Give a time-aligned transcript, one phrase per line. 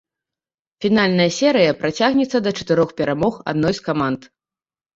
[0.85, 4.21] Фінальная серыя працягнецца да чатырох перамог адной з каманд.